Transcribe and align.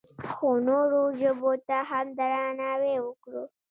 خو 0.31 0.49
نورو 0.67 1.01
ژبو 1.19 1.51
ته 1.67 1.77
هم 1.89 2.05
درناوی 2.17 2.95
وکړو. 3.01 3.43